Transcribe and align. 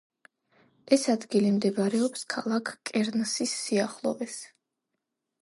ეს 0.95 1.03
ადგილი 1.13 1.51
მდებარეობს 1.57 2.25
ქალაქ 2.35 2.73
კერნსის 2.91 3.55
სიახლოვეს. 3.61 4.41